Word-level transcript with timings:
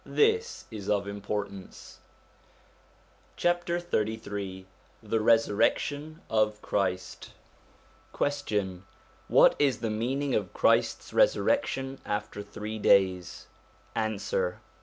This 0.03 0.65
is 0.71 0.89
of 0.89 1.07
importance. 1.07 1.99
XXIII 3.39 4.65
THE 5.03 5.19
RESURRECTION 5.19 6.21
OF 6.27 6.59
CHRIST 6.63 7.33
Question. 8.11 8.85
What 9.27 9.53
is 9.59 9.79
the 9.81 9.91
meaning 9.91 10.33
of 10.33 10.55
Christ's 10.55 11.11
resurrec 11.11 11.65
tion 11.67 11.99
after 12.03 12.41
three 12.41 12.79
days? 12.79 13.45
Answer. 13.93 14.61